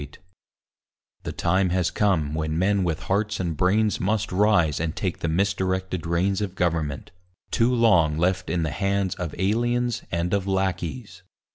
[0.01, 0.23] REFORM
[1.21, 5.27] The time has come when men with hearts and brains Must rise and take the
[5.27, 7.11] misdirected reins Of government;
[7.51, 11.21] too long left in the hands Of aliens and of lackeys.